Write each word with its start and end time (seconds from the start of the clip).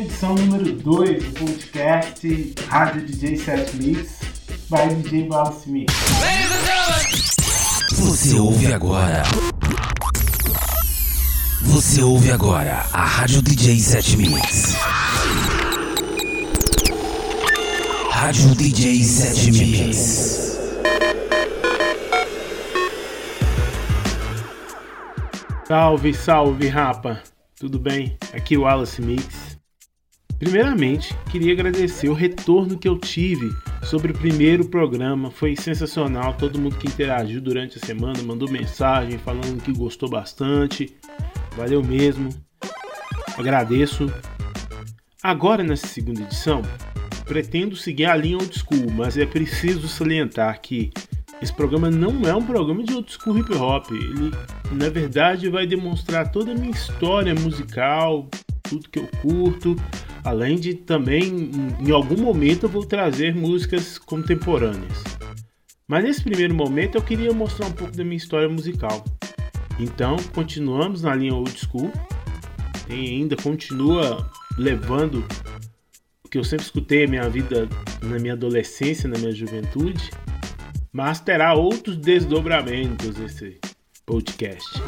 edição 0.00 0.34
número 0.34 0.72
2 0.74 1.24
do 1.24 1.32
podcast 1.32 2.54
Rádio 2.68 3.04
DJ 3.04 3.36
7 3.36 3.76
Mix 3.76 4.20
by 4.70 4.94
DJ 4.94 5.28
Wallace 5.28 5.68
Mix. 5.68 5.92
Você 7.92 8.38
ouve 8.38 8.72
agora. 8.72 9.24
Você 11.62 12.02
ouve 12.02 12.30
agora 12.30 12.86
a 12.92 13.04
Rádio 13.04 13.42
DJ 13.42 13.80
7 13.80 14.16
Mix. 14.18 14.74
Rádio 18.10 18.54
DJ 18.54 19.02
7 19.02 19.52
Mix. 19.52 20.58
Salve, 25.66 26.14
salve, 26.14 26.68
rapa! 26.68 27.20
Tudo 27.58 27.78
bem? 27.80 28.16
Aqui 28.32 28.54
é 28.54 28.58
o 28.58 28.62
Wallace 28.62 29.02
Mix. 29.02 29.47
Primeiramente, 30.38 31.16
queria 31.30 31.52
agradecer 31.52 32.08
o 32.08 32.14
retorno 32.14 32.78
que 32.78 32.88
eu 32.88 32.96
tive 32.96 33.50
sobre 33.82 34.12
o 34.12 34.14
primeiro 34.14 34.64
programa. 34.64 35.30
Foi 35.30 35.56
sensacional. 35.56 36.34
Todo 36.34 36.60
mundo 36.60 36.76
que 36.76 36.86
interagiu 36.86 37.40
durante 37.40 37.78
a 37.78 37.84
semana 37.84 38.22
mandou 38.22 38.48
mensagem 38.48 39.18
falando 39.18 39.62
que 39.62 39.72
gostou 39.72 40.08
bastante. 40.08 40.94
Valeu 41.56 41.82
mesmo. 41.82 42.30
Agradeço. 43.36 44.06
Agora, 45.20 45.64
nessa 45.64 45.88
segunda 45.88 46.22
edição, 46.22 46.62
pretendo 47.24 47.74
seguir 47.74 48.04
a 48.04 48.14
linha 48.14 48.38
old 48.38 48.56
school, 48.56 48.90
mas 48.92 49.18
é 49.18 49.26
preciso 49.26 49.88
salientar 49.88 50.60
que 50.60 50.90
esse 51.42 51.52
programa 51.52 51.90
não 51.90 52.22
é 52.22 52.34
um 52.34 52.42
programa 52.42 52.84
de 52.84 52.94
old 52.94 53.12
school 53.12 53.38
hip 53.38 53.52
hop. 53.54 53.90
Ele, 53.90 54.30
na 54.70 54.88
verdade, 54.88 55.48
vai 55.48 55.66
demonstrar 55.66 56.30
toda 56.30 56.52
a 56.52 56.54
minha 56.54 56.70
história 56.70 57.34
musical, 57.34 58.28
tudo 58.62 58.88
que 58.88 58.98
eu 58.98 59.08
curto, 59.20 59.74
além 60.28 60.56
de 60.56 60.74
também, 60.74 61.50
em 61.80 61.90
algum 61.90 62.20
momento, 62.20 62.64
eu 62.64 62.68
vou 62.68 62.84
trazer 62.84 63.34
músicas 63.34 63.98
contemporâneas. 63.98 65.04
Mas 65.86 66.04
nesse 66.04 66.22
primeiro 66.22 66.54
momento 66.54 66.96
eu 66.96 67.02
queria 67.02 67.32
mostrar 67.32 67.66
um 67.66 67.72
pouco 67.72 67.96
da 67.96 68.04
minha 68.04 68.16
história 68.16 68.48
musical. 68.48 69.04
Então, 69.78 70.16
continuamos 70.34 71.02
na 71.02 71.14
linha 71.14 71.34
old 71.34 71.58
school. 71.58 71.90
Tem 72.86 73.08
ainda 73.08 73.36
continua 73.36 74.30
levando 74.56 75.24
o 76.24 76.28
que 76.28 76.38
eu 76.38 76.44
sempre 76.44 76.64
escutei 76.64 77.04
a 77.04 77.08
minha 77.08 77.28
vida 77.28 77.68
na 78.02 78.18
minha 78.18 78.34
adolescência, 78.34 79.08
na 79.08 79.18
minha 79.18 79.32
juventude 79.32 80.10
mas 80.92 81.20
terá 81.20 81.54
outros 81.54 81.96
desdobramentos 81.96 83.18
esse 83.20 83.60
podcast. 84.04 84.82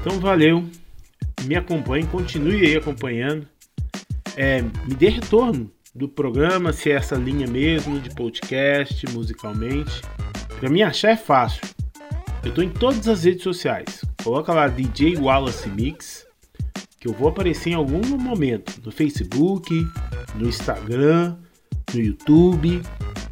Então 0.00 0.18
valeu, 0.20 0.64
me 1.44 1.56
acompanhe, 1.56 2.06
continue 2.06 2.66
aí 2.66 2.76
acompanhando, 2.76 3.46
é, 4.36 4.62
me 4.62 4.94
dê 4.94 5.08
retorno 5.08 5.70
do 5.94 6.08
programa, 6.08 6.72
se 6.72 6.90
é 6.90 6.94
essa 6.94 7.16
linha 7.16 7.46
mesmo 7.46 8.00
de 8.00 8.10
podcast, 8.10 9.04
musicalmente. 9.10 10.00
Para 10.58 10.70
mim 10.70 10.82
achar 10.82 11.10
é 11.10 11.16
fácil. 11.16 11.62
Eu 12.42 12.48
estou 12.48 12.64
em 12.64 12.70
todas 12.70 13.06
as 13.08 13.24
redes 13.24 13.42
sociais. 13.42 14.04
Coloca 14.22 14.52
lá 14.52 14.68
DJ 14.68 15.16
Wallace 15.16 15.68
Mix, 15.68 16.26
que 16.98 17.08
eu 17.08 17.12
vou 17.12 17.28
aparecer 17.28 17.70
em 17.70 17.74
algum 17.74 18.00
momento 18.18 18.80
no 18.84 18.90
Facebook, 18.90 19.86
no 20.34 20.48
Instagram, 20.48 21.36
no 21.92 22.00
YouTube, 22.00 22.82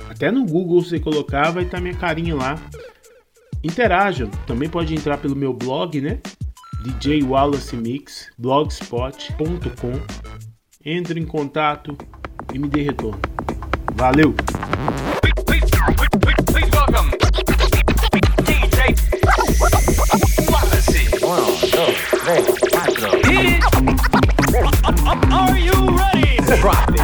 até 0.09 0.31
no 0.31 0.45
Google 0.45 0.83
você 0.83 1.01
colocar, 1.01 1.51
vai 1.51 1.65
estar 1.65 1.79
tá 1.79 1.83
minha 1.83 1.97
carinha 1.97 2.35
lá. 2.35 2.61
Interajam, 3.63 4.29
também 4.47 4.69
pode 4.69 4.95
entrar 4.95 5.19
pelo 5.19 5.37
meu 5.37 5.53
blog, 5.53 6.01
né? 6.01 6.21
DJ 6.83 7.23
Wallace 7.23 7.77
Mix, 7.77 8.31
blogspot.com. 8.39 10.50
Entre 10.83 11.21
em 11.21 11.27
contato 11.27 11.95
e 12.55 12.59
me 12.59 12.67
dê 12.67 12.81
retorno. 12.81 13.21
Valeu! 13.95 14.35
Are 25.31 25.59
you 25.59 25.99
ready? 25.99 26.37
Drop 26.61 26.89
it. 26.89 27.00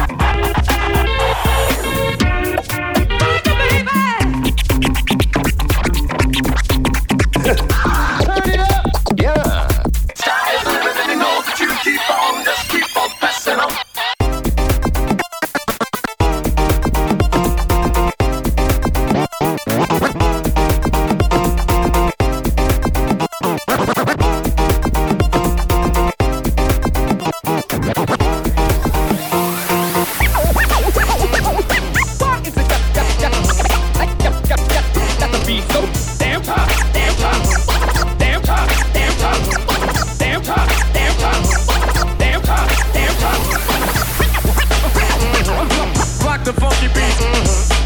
The 46.47 46.53
funky 46.53 46.87
beat. 46.87 47.11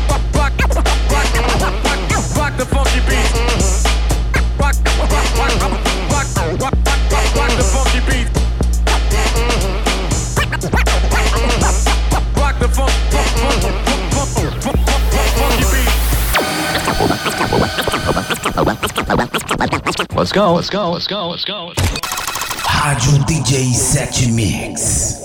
Rock, 0.07 0.22
rock, 0.35 0.53
rock, 0.69 0.85
rock, 1.09 1.25
rock 2.38 2.53
the 2.57 2.66
funky 2.69 3.01
beat. 3.09 3.31
Rock, 4.59 4.77
rock, 4.85 5.09
rock, 5.09 5.25
rock, 5.35 5.66
rock, 6.11 6.29
rock, 6.61 6.77
rock, 7.09 7.27
rock 7.35 7.51
the 7.57 7.66
funky 7.73 8.01
beat. 8.05 8.27
Rock 12.38 12.55
the 12.59 12.67
funk, 12.69 12.94
funk, 13.09 13.29
funk, 13.41 13.57
funk, 13.63 13.89
funk, 14.13 14.29
funk, 14.61 14.78
funk, 14.78 15.25
funky 15.39 15.66
beat. 15.73 15.89
Let's 20.16 20.31
go, 20.31 20.53
let's 20.53 20.69
go, 20.69 20.91
let's 20.91 21.07
go, 21.07 21.29
let's 21.29 21.45
go. 21.45 21.73
Rádio 22.63 23.17
DJ 23.25 23.73
Setmix. 23.73 25.20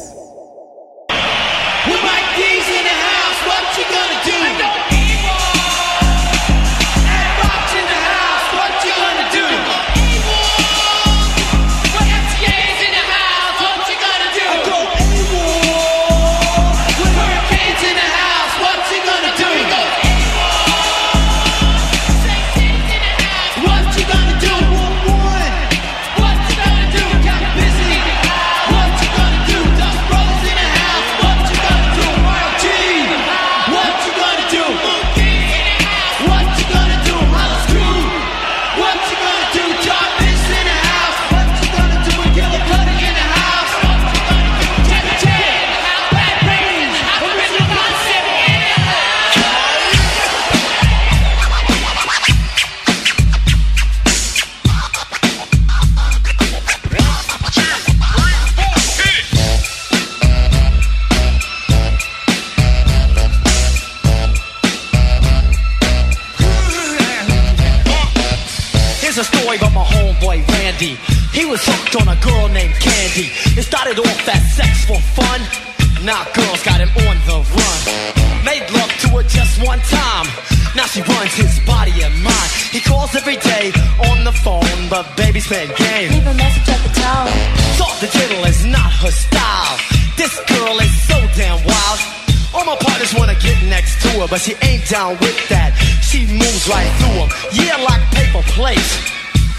Partners 93.56 93.70
next 93.70 94.03
to 94.03 94.08
her, 94.20 94.26
but 94.28 94.41
she 94.41 94.54
ain't 94.62 94.88
down 94.88 95.16
with 95.20 95.48
that. 95.48 95.74
She 96.03 96.26
moves 96.26 96.68
right 96.68 96.91
through 96.98 97.20
them, 97.20 97.30
yeah, 97.53 97.76
like 97.82 98.03
paper 98.12 98.42
plates. 98.53 98.98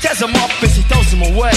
Tears 0.02 0.20
them 0.20 0.36
up 0.36 0.52
and 0.62 0.72
she 0.72 0.82
throws 0.84 1.12
them 1.12 1.24
away. 1.34 1.52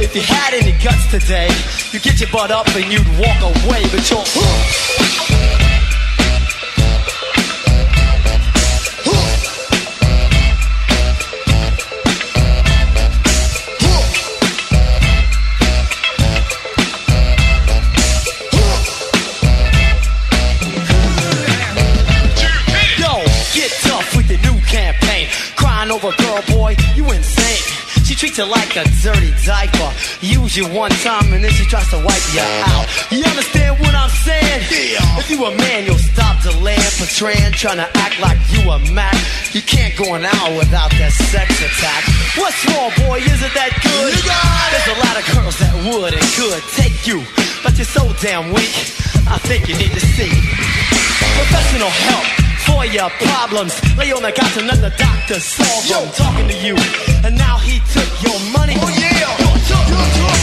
If 0.00 0.14
you 0.14 0.22
had 0.22 0.54
any 0.54 0.72
guts 0.82 1.10
today, 1.10 1.48
you'd 1.92 2.02
get 2.02 2.20
your 2.20 2.30
butt 2.30 2.50
up 2.50 2.68
and 2.68 2.90
you'd 2.92 3.08
walk 3.18 3.40
away, 3.42 3.82
but 3.90 4.10
you're. 4.10 5.24
Girl, 26.16 26.40
boy, 26.56 26.76
you 26.96 27.04
insane. 27.12 27.60
She 28.08 28.14
treats 28.14 28.38
you 28.38 28.48
like 28.48 28.72
a 28.76 28.88
dirty 29.04 29.28
diaper. 29.44 29.92
Use 30.24 30.56
you 30.56 30.64
one 30.72 30.90
time 31.04 31.28
and 31.34 31.44
then 31.44 31.52
she 31.52 31.66
tries 31.66 31.90
to 31.90 32.00
wipe 32.00 32.24
you 32.32 32.40
out. 32.40 32.86
You 33.12 33.20
understand 33.24 33.76
what 33.80 33.94
I'm 33.94 34.08
saying? 34.08 34.64
Yeah. 34.72 35.20
If 35.20 35.28
you 35.28 35.44
a 35.44 35.52
man, 35.52 35.84
you'll 35.84 36.00
stop 36.00 36.40
delaying, 36.40 36.80
portraying, 36.96 37.52
trying 37.52 37.76
to 37.76 37.88
act 38.00 38.16
like 38.20 38.40
you 38.48 38.64
a 38.70 38.78
Mac. 38.96 39.12
You 39.52 39.60
can't 39.60 39.92
go 40.00 40.14
an 40.14 40.24
hour 40.24 40.56
without 40.56 40.88
that 40.96 41.12
sex 41.12 41.52
attack. 41.60 42.02
What's 42.40 42.56
wrong, 42.72 42.88
boy? 43.04 43.20
Isn't 43.20 43.52
that 43.52 43.76
good? 43.84 44.16
There's 44.16 44.88
a 44.88 44.98
lot 45.04 45.14
of 45.20 45.24
girls 45.36 45.58
that 45.60 45.74
would 45.92 46.14
and 46.16 46.28
could 46.32 46.64
take 46.80 47.04
you, 47.04 47.20
but 47.60 47.76
you're 47.76 47.84
so 47.84 48.08
damn 48.24 48.48
weak. 48.56 48.72
I 49.28 49.36
think 49.44 49.68
you 49.68 49.76
need 49.76 49.92
to 49.92 50.00
see 50.00 50.32
professional 51.36 51.92
help 51.92 52.37
for 52.88 52.94
your 52.94 53.10
problems. 53.10 53.74
Lay 53.96 54.12
on 54.12 54.22
the 54.22 54.32
couch 54.32 54.56
and 54.56 54.66
let 54.66 54.80
the 54.80 54.90
doctor 54.96 55.40
solve 55.40 55.88
them. 55.88 56.12
Talking 56.12 56.48
to 56.48 56.56
you, 56.56 56.76
and 57.24 57.36
now 57.36 57.58
he 57.58 57.80
took 57.92 58.10
your 58.22 58.38
money. 58.52 58.74
Oh 58.76 58.88
yeah, 58.88 59.18
you're 59.18 59.58
took, 59.66 59.88
you're 59.88 60.28
took. 60.28 60.37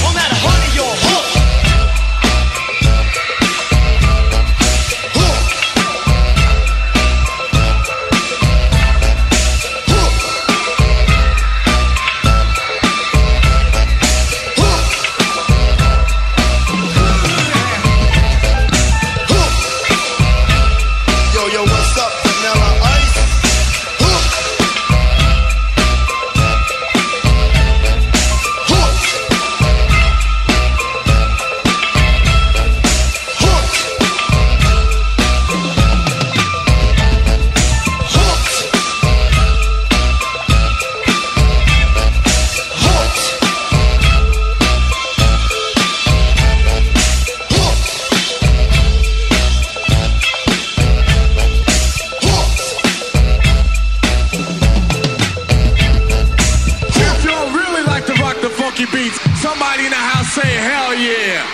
Hell 60.66 60.98
yeah. 60.98 61.46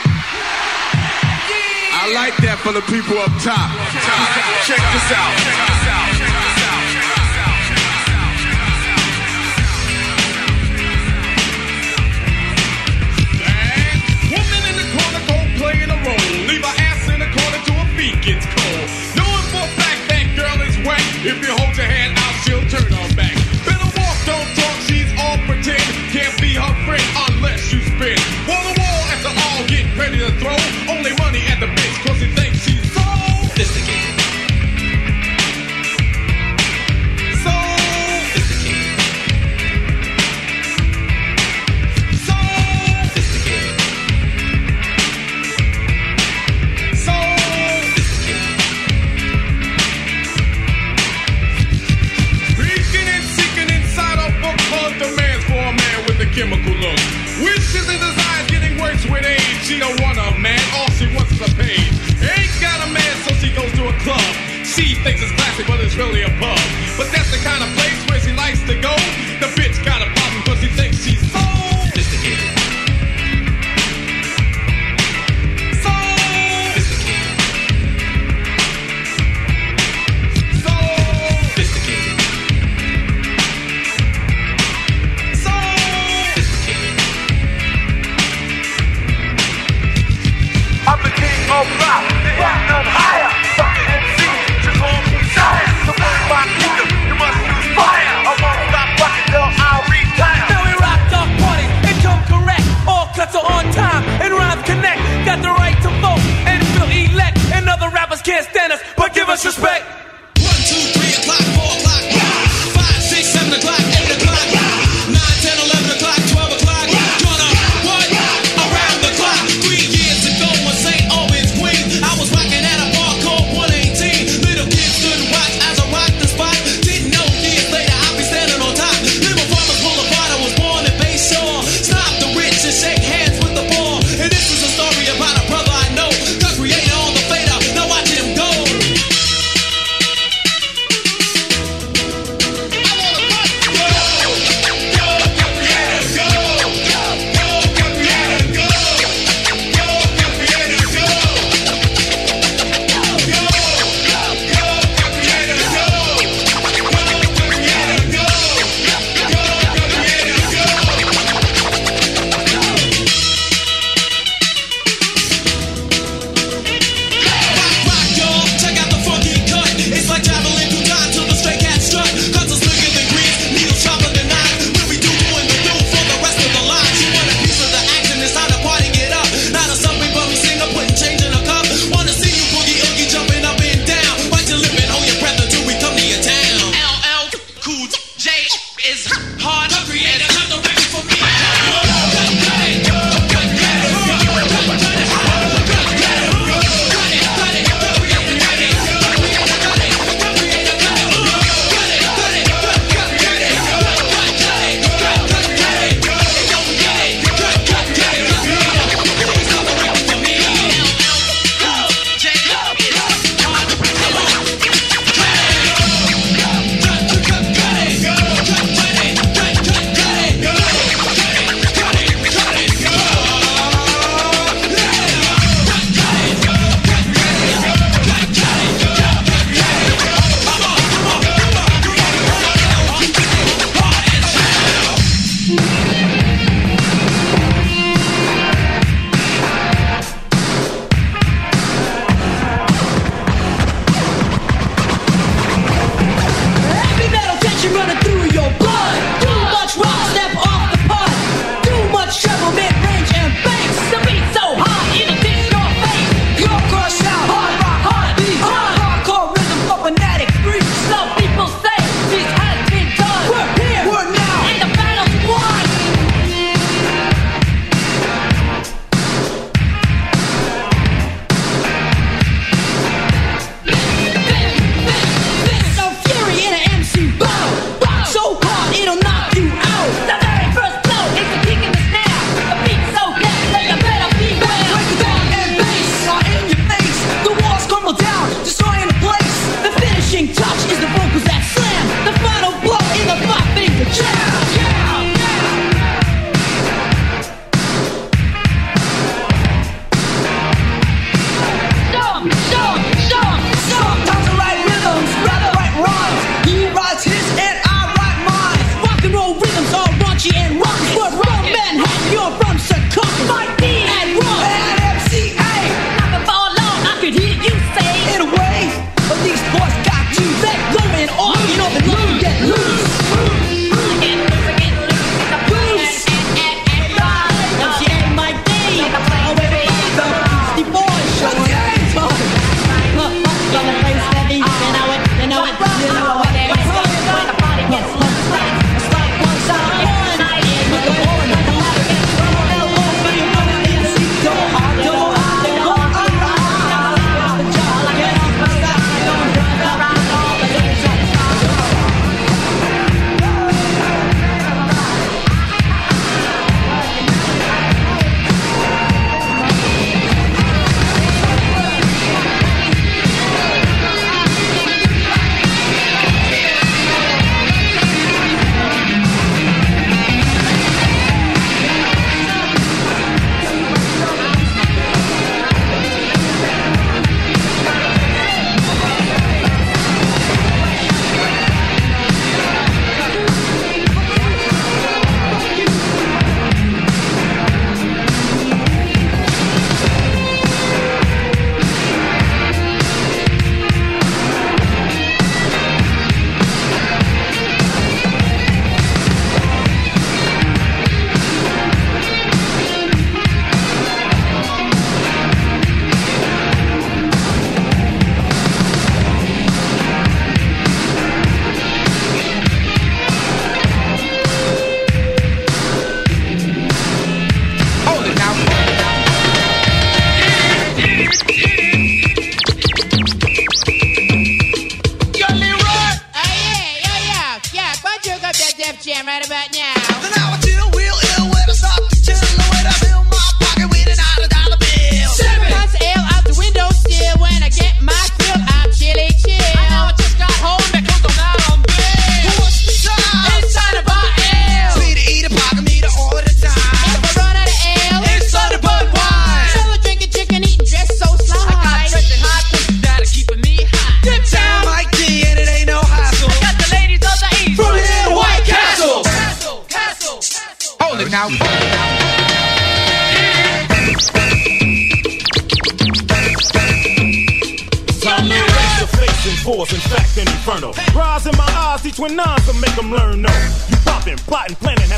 I 1.92 2.08
like 2.16 2.36
that 2.48 2.58
for 2.64 2.72
the 2.72 2.82
people 2.88 3.20
up 3.20 3.34
top. 3.44 3.68
Check 4.64 4.80
this 4.80 5.10
out. 5.12 5.36
Woman 14.32 14.62
in 14.72 14.76
the 14.80 14.88
corner 14.96 15.22
go 15.28 15.38
playing 15.60 15.92
a 15.92 16.00
role. 16.08 16.32
Leave 16.48 16.64
her 16.64 16.76
ass 16.80 17.04
in 17.12 17.20
the 17.20 17.28
corner 17.36 17.60
till 17.68 17.76
her 17.84 17.92
feet 18.00 18.16
gets 18.24 18.48
cold. 18.48 18.88
Knowing 19.20 19.48
for 19.52 19.64
a 19.68 19.72
fact 19.76 20.02
that 20.08 20.26
girl 20.40 20.58
is 20.64 20.76
whack. 20.88 21.04
If 21.20 21.38
you 21.44 21.52
hold 21.52 21.76
your 21.76 21.86
hand 21.86 22.16
out, 22.16 22.36
she'll 22.48 22.64
turn 22.72 22.88
her 22.88 23.16
back. 23.16 23.31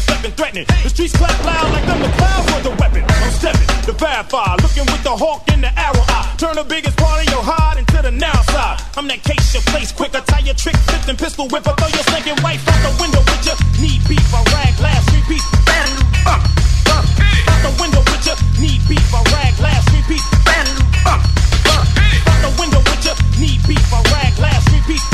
Planning, 0.06 0.32
threatening. 0.36 0.68
The 0.84 0.90
streets 0.90 1.16
clap 1.16 1.36
loud 1.44 1.72
like 1.72 1.86
them 1.86 2.00
the 2.02 2.12
clouds 2.18 2.46
for 2.52 2.62
the 2.64 2.74
weapon. 2.82 3.04
I'm 3.08 3.32
stepping, 3.32 3.68
the 3.86 3.94
bad 3.94 4.30
fire, 4.30 4.58
looking 4.62 4.86
with 4.88 5.04
the 5.04 5.16
hawk 5.16 5.48
in 5.54 5.62
the 5.62 5.72
arrow 5.80 6.04
eye. 6.08 6.36
Turn 6.38 6.56
the 6.56 6.64
biggest 6.64 6.98
part 6.98 7.22
of 7.22 7.28
your 7.32 7.44
hide 7.44 7.78
into 7.78 8.02
the 8.02 8.12
now 8.12 8.42
side. 8.54 8.82
I'm 8.98 9.08
that 9.08 9.24
case 9.24 9.54
your 9.54 9.64
place 9.74 9.92
quick, 9.92 10.16
I 10.16 10.22
tie 10.22 10.46
your 10.46 10.56
trick, 10.56 10.76
fifth 10.90 11.10
and 11.10 11.18
pistol 11.18 11.48
whip, 11.50 11.68
I 11.68 11.74
throw 11.74 11.88
your 11.88 12.06
slinking 12.10 12.40
wife 12.44 12.64
out 12.68 12.80
the 12.84 12.92
window 13.02 13.20
with 13.20 13.46
your 13.46 13.58
Need 13.84 14.08
beef, 14.08 14.34
I 14.34 14.40
rag, 14.56 14.80
last 14.80 15.12
repeat. 15.12 15.44
Bam, 15.66 15.90
uh, 16.26 16.40
uh, 16.88 17.52
out 17.52 17.62
the 17.68 17.72
window 17.82 18.00
with 18.00 18.26
ya. 18.26 18.36
Need 18.62 18.80
beef, 18.88 19.14
I 19.14 19.22
rag, 19.36 19.60
last 19.60 19.92
repeat. 19.92 20.24
Bam, 20.46 20.68
uh, 21.04 21.20
uh, 21.20 21.84
out 22.32 22.40
the 22.40 22.52
window 22.62 22.80
with 22.80 23.04
ya. 23.04 23.14
Need 23.40 23.60
beef, 23.68 23.94
I 23.94 24.02
rag, 24.16 24.40
last 24.40 24.72
repeat. 24.72 25.02
Bam, 25.02 25.13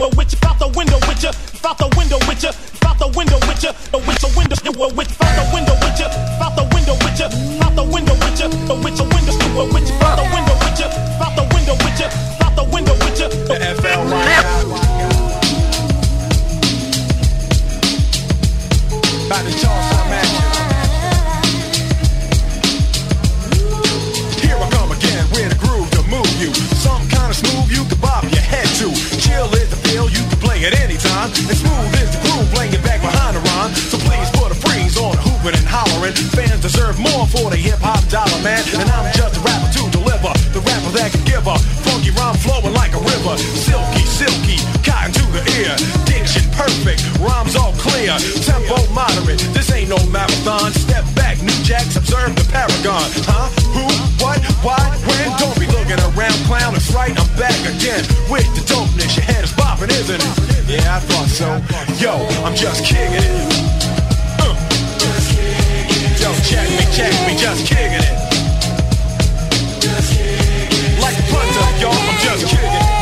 your 0.00 0.08
window 0.16 0.32
still 0.32 0.40
will 0.40 0.40
with 0.40 0.40
ya, 0.40 0.40
out 0.48 0.56
the 0.56 0.64
window 0.72 0.96
with 1.04 1.20
ya, 1.20 1.30
out 1.68 1.78
the 1.78 1.88
window 1.92 2.16
with 2.24 2.42
ya, 2.42 2.50
out 2.88 2.98
the 2.98 3.08
window 3.12 3.36
with 3.44 3.62
ya, 3.62 3.72
the 3.92 3.98
with 4.00 4.16
your 4.22 4.32
window 4.32 4.56
still 4.56 4.72
will 4.72 4.90
with 4.96 5.12
out 5.20 5.36
the 5.36 5.44
window 5.52 5.76
with 5.76 6.00
ya, 6.00 6.08
out 6.40 6.56
the 6.56 6.64
window 6.72 6.96
with 7.04 7.20
ya, 7.20 7.28
out 7.60 7.76
the 7.76 7.84
window 7.84 8.14
with 8.16 8.40
ya, 8.40 8.48
the 8.48 8.74
with 8.80 8.96
your 8.96 9.08
window 9.12 9.32
still 9.36 9.52
will 9.52 9.68
with 9.68 9.84
ya, 9.84 10.00
out 10.00 10.16
the 10.16 10.24
window 10.32 10.56
with 10.56 10.80
ya, 10.80 10.88
out 11.20 11.36
the 11.36 11.44
window 11.52 11.76
with 11.84 12.00
ya, 12.00 12.08
out 12.40 12.56
the 12.56 12.64
window 12.72 12.96
with 13.04 13.20
ya, 13.20 13.28
the 13.28 13.60
FLY. 13.76 14.24
About 19.28 19.44
to 19.44 19.52
toss 19.60 19.84
some 19.92 20.16
at 20.16 20.24
you. 20.32 20.48
Here 24.48 24.56
I 24.56 24.66
come 24.72 24.92
again 24.96 25.28
with 25.30 25.52
a 25.52 25.58
groove 25.60 25.90
to 25.92 26.02
move 26.08 26.32
you. 26.40 26.69
Time. 31.32 31.48
And 31.48 31.58
smooth 31.58 31.94
is 32.02 32.10
the 32.10 32.20
groove, 32.26 32.48
playing 32.54 32.72
it 32.74 32.82
back 32.82 33.00
behind 33.00 33.36
the 33.36 33.40
rhyme. 33.40 33.72
So 33.74 33.98
please 33.98 34.28
put 34.34 34.50
a 34.52 34.54
freeze 34.54 34.96
on 34.96 35.16
hooping 35.16 35.56
and 35.56 35.66
hollering. 35.66 36.14
Fans 36.34 36.60
deserve 36.60 36.98
more 36.98 37.26
for 37.26 37.50
the 37.50 37.56
hip 37.56 37.78
hop 37.80 38.02
dollar, 38.08 38.40
man. 38.42 38.62
And 38.74 38.88
I'm 38.90 39.12
just 39.14 39.38
a 39.38 39.40
rapper 39.40 39.70
to 39.78 39.82
deliver. 39.90 40.32
The 40.52 40.60
rapper 40.60 40.90
that 40.98 41.12
can 41.12 41.24
give 41.24 41.46
a 41.46 41.56
funky 41.86 42.10
rhyme 42.10 42.36
flowing 42.36 42.74
like 42.74 42.92
a 42.94 43.02
river. 43.02 43.36
Silky, 43.38 44.04
silky, 44.06 44.58
cotton 44.82 45.12
to 45.12 45.24
the 45.30 45.42
ear. 45.58 46.09
Perfect, 46.70 47.02
rhymes 47.18 47.56
all 47.56 47.72
clear. 47.82 48.14
Tempo 48.46 48.78
moderate, 48.94 49.42
this 49.50 49.72
ain't 49.72 49.90
no 49.90 49.98
marathon. 50.06 50.70
Step 50.70 51.04
back, 51.16 51.42
new 51.42 51.58
jacks, 51.66 51.96
observe 51.96 52.30
the 52.36 52.46
paragon. 52.46 53.02
Huh? 53.26 53.50
Who? 53.74 53.82
What? 54.22 54.38
Why? 54.62 54.78
When? 55.02 55.34
Don't 55.42 55.58
be 55.58 55.66
looking 55.66 55.98
around, 55.98 56.38
clown. 56.46 56.76
It's 56.76 56.94
right, 56.94 57.10
I'm 57.10 57.26
back 57.34 57.58
again 57.66 58.06
with 58.30 58.46
the 58.54 58.62
dopeness. 58.70 59.18
Your 59.18 59.26
head 59.26 59.42
is 59.42 59.52
bopping, 59.58 59.90
isn't 59.90 60.22
it? 60.22 60.70
Yeah, 60.70 60.94
I 60.94 61.00
thought 61.10 61.26
so. 61.26 61.58
Yo, 61.98 62.14
I'm 62.46 62.54
just 62.54 62.86
kicking 62.86 63.18
it. 63.18 63.34
Uh. 64.38 64.54
Yo, 66.22 66.30
check 66.46 66.70
me, 66.70 66.86
check 66.94 67.10
me, 67.26 67.34
just 67.34 67.66
kicking 67.66 67.98
it. 67.98 68.14
Like 71.02 71.18
punter, 71.34 71.66
y'all, 71.82 71.98
I'm 71.98 72.18
just 72.22 72.46
kicking 72.46 72.70
it. 72.70 72.99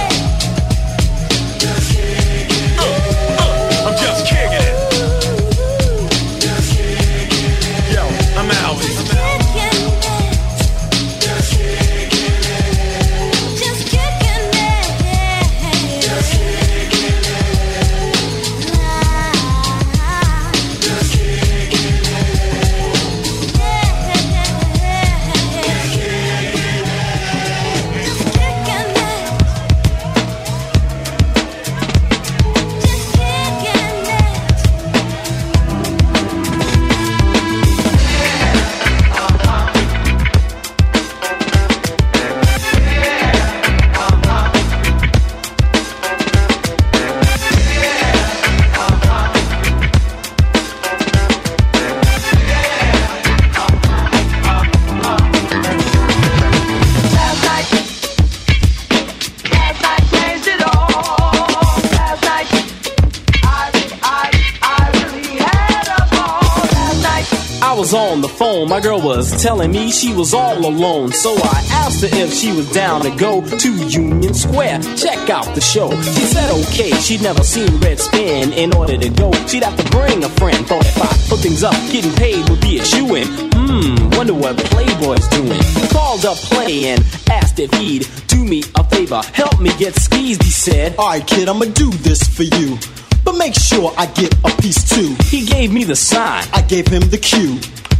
My 68.79 68.85
girl 68.85 69.01
was 69.01 69.43
telling 69.43 69.73
me 69.73 69.91
she 69.91 70.15
was 70.15 70.33
all 70.33 70.57
alone. 70.57 71.11
So 71.11 71.35
I 71.35 71.67
asked 71.83 72.01
her 72.03 72.09
if 72.13 72.33
she 72.33 72.53
was 72.53 72.71
down 72.71 73.01
to 73.01 73.11
go 73.11 73.43
to 73.45 73.75
Union 73.89 74.33
Square, 74.35 74.83
check 74.97 75.29
out 75.31 75.53
the 75.57 75.61
show. 75.61 75.91
She 75.91 76.25
said 76.31 76.49
okay, 76.63 76.93
she'd 76.93 77.21
never 77.21 77.43
seen 77.43 77.77
Red 77.81 77.99
Spin. 77.99 78.53
In 78.53 78.73
order 78.77 78.97
to 78.97 79.09
go, 79.09 79.33
she'd 79.49 79.65
have 79.65 79.77
to 79.77 79.91
bring 79.91 80.23
a 80.23 80.29
friend. 80.29 80.65
Thought 80.65 80.87
if 80.87 80.97
I 80.97 81.09
put 81.29 81.41
things 81.41 81.65
up, 81.65 81.75
getting 81.91 82.13
paid 82.13 82.49
would 82.49 82.61
be 82.61 82.79
a 82.79 82.85
shoe 82.85 83.17
in. 83.17 83.27
Hmm, 83.53 84.11
wonder 84.17 84.35
what 84.35 84.57
Playboy's 84.71 85.27
doing. 85.27 85.61
Called 85.91 86.25
up 86.25 86.37
Play 86.37 86.91
and 86.91 87.05
asked 87.33 87.59
if 87.59 87.73
he'd 87.75 88.07
do 88.29 88.45
me 88.45 88.63
a 88.77 88.85
favor, 88.85 89.23
help 89.35 89.61
me 89.61 89.77
get 89.77 89.97
skeezed. 89.97 90.45
He 90.45 90.51
said, 90.51 90.97
Alright, 90.99 91.27
kid, 91.27 91.49
I'ma 91.49 91.65
do 91.65 91.91
this 91.91 92.23
for 92.23 92.45
you. 92.45 92.79
But 93.25 93.37
make 93.39 93.55
sure 93.55 93.93
I 93.99 94.07
get 94.07 94.33
a 94.45 94.63
piece 94.63 94.89
too. 94.89 95.17
He 95.25 95.45
gave 95.45 95.73
me 95.73 95.83
the 95.83 95.97
sign. 95.97 96.45
I 96.53 96.63
gave 96.63 96.87
him 96.87 97.03
the 97.11 97.19
cue. 97.19 97.59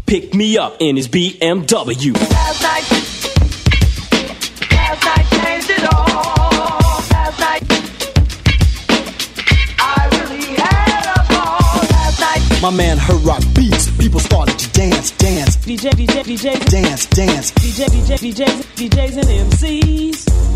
Picked 0.09 0.35
me 0.35 0.57
up 0.57 0.77
in 0.81 0.97
his 0.97 1.07
BMW. 1.07 2.15
Last 2.15 2.63
night, 2.63 2.83
last 4.73 5.05
night 5.05 5.27
changed 5.45 5.69
it 5.69 5.85
all. 5.93 6.79
Last 7.13 7.39
night, 7.39 7.63
I 9.79 10.09
really 10.19 10.57
had 10.57 11.15
a 11.15 11.29
ball. 11.29 11.83
Last 11.91 12.21
night, 12.21 12.63
My 12.63 12.71
man 12.71 12.97
heard 12.97 13.21
rock 13.21 13.43
beats. 13.55 13.91
People 13.99 14.21
started 14.21 14.59
to 14.59 14.73
dance, 14.73 15.11
dance, 15.11 15.57
DJ, 15.59 15.91
DJ, 15.91 16.25
DJ, 16.25 16.65
dance, 16.71 17.05
dance. 17.05 17.51
DJ, 17.53 17.85
DJ, 17.89 18.33
DJs, 18.33 18.89
DJs 18.89 19.17
and 19.19 19.53
MCs. 19.53 20.48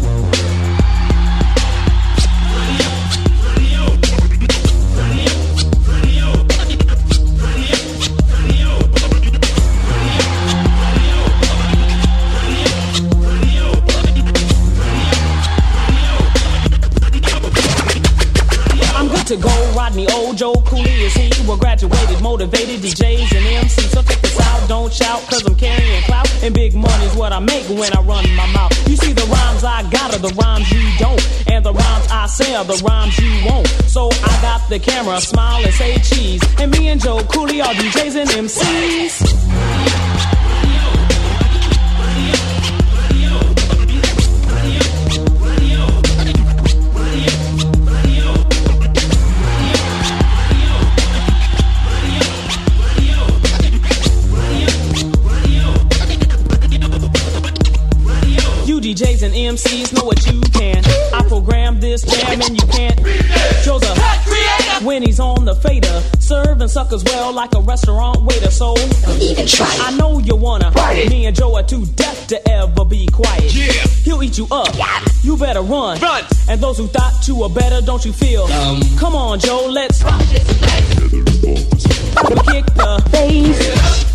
To 19.33 19.39
go. 19.39 19.73
Rodney 19.75 20.07
O, 20.11 20.35
Joe 20.35 20.53
Cooley 20.67 20.91
is 21.09 21.15
he. 21.15 21.31
Well, 21.49 21.57
graduated, 21.57 22.21
motivated 22.21 22.81
DJs 22.81 23.35
and 23.35 23.65
MCs. 23.65 23.89
So 23.95 24.03
check 24.03 24.21
this 24.21 24.39
out, 24.39 24.69
don't 24.69 24.93
shout, 24.93 25.23
cause 25.23 25.43
I'm 25.47 25.55
carrying 25.55 26.03
clout. 26.03 26.29
And 26.43 26.53
big 26.53 26.75
money's 26.75 27.15
what 27.17 27.33
I 27.33 27.39
make 27.39 27.67
when 27.71 27.97
I 27.97 28.03
run 28.03 28.29
my 28.37 28.45
mouth. 28.53 28.73
You 28.87 28.95
see, 28.97 29.15
the 29.15 29.23
rhymes 29.23 29.65
I 29.65 29.89
got 29.91 30.15
are 30.15 30.19
the 30.19 30.35
rhymes 30.35 30.71
you 30.71 30.87
don't. 30.99 31.51
And 31.51 31.65
the 31.65 31.73
rhymes 31.73 32.07
I 32.11 32.27
say 32.27 32.55
are 32.55 32.67
the 32.67 32.77
rhymes 32.85 33.19
you 33.19 33.49
won't. 33.49 33.69
So 33.89 34.11
I 34.13 34.39
got 34.43 34.69
the 34.69 34.79
camera, 34.79 35.19
smile 35.19 35.65
and 35.65 35.73
say 35.73 35.99
cheese. 36.01 36.43
And 36.59 36.71
me 36.71 36.89
and 36.89 37.01
Joe 37.01 37.23
Cooley 37.25 37.63
are 37.63 37.73
DJs 37.73 38.17
and 38.21 38.29
MCs. 38.49 40.42
MCs 59.33 59.93
know 59.93 60.05
what 60.05 60.25
you 60.27 60.41
can. 60.53 60.83
I 61.13 61.25
programmed 61.29 61.81
this 61.81 62.03
jam 62.03 62.41
and 62.41 62.61
you 62.61 62.67
can't. 62.69 62.99
Joe's 63.65 63.83
a 63.83 63.95
creator 64.25 64.85
when 64.85 65.03
he's 65.03 65.21
on 65.21 65.45
the 65.45 65.55
fader. 65.55 66.03
Serving 66.21 66.69
suckers 66.69 67.03
well 67.05 67.33
like 67.33 67.55
a 67.55 67.61
restaurant 67.61 68.23
waiter. 68.23 68.51
So 68.51 68.75
don't 68.75 69.23
even 69.23 69.47
try. 69.47 69.67
I 69.81 69.97
know 69.97 70.19
you 70.19 70.37
wanna. 70.37 70.71
Me 71.09 71.27
and 71.27 71.37
Joe 71.37 71.57
are 71.57 71.63
too 71.63 71.87
deaf 71.97 72.27
to 72.29 72.49
ever 72.49 72.85
be 72.85 73.07
quiet. 73.09 73.55
Yeah. 73.55 73.73
He'll 74.05 74.23
eat 74.23 74.39
you 74.39 74.47
up. 74.51 74.75
You 75.23 75.37
better 75.37 75.63
run. 75.63 76.01
Run. 76.01 76.25
And 76.49 76.61
those 76.61 76.79
who 76.79 76.87
thought 76.89 77.27
you 77.27 77.37
were 77.37 77.49
better, 77.49 77.81
don't 77.81 78.05
you 78.05 78.13
feel? 78.13 78.45
Um. 78.45 78.81
Come 78.99 79.15
on, 79.15 79.39
Joe, 79.39 79.67
let's 79.71 80.03
rock 80.03 80.21
this. 80.27 80.47
Kick 81.43 82.67
the 82.75 83.09
bass. 83.11 84.12